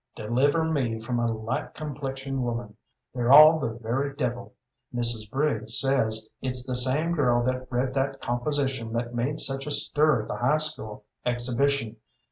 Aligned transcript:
"Deliver 0.15 0.63
me 0.63 0.99
from 0.99 1.19
a 1.19 1.31
light 1.31 1.75
complexioned 1.75 2.41
woman. 2.41 2.75
They're 3.13 3.31
all 3.31 3.59
the 3.59 3.69
very 3.83 4.15
devil. 4.15 4.55
Mrs. 4.91 5.29
Briggs 5.29 5.79
says 5.79 6.27
it's 6.41 6.65
the 6.65 6.75
same 6.75 7.13
girl 7.13 7.43
that 7.43 7.71
read 7.71 7.93
that 7.93 8.19
composition 8.19 8.93
that 8.93 9.13
made 9.13 9.39
such 9.39 9.67
a 9.67 9.71
stir 9.71 10.23
at 10.23 10.27
the 10.27 10.37
high 10.37 10.57
school 10.57 11.03
exhibition. 11.23 11.97